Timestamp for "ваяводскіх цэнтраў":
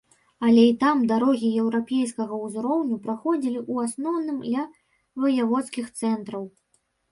5.21-6.53